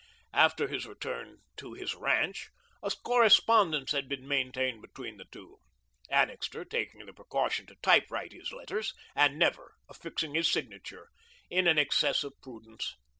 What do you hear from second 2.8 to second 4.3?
a correspondence had been